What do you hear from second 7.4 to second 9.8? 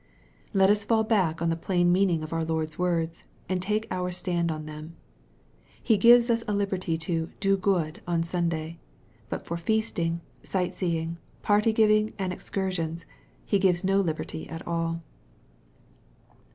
good" on Sunday, but for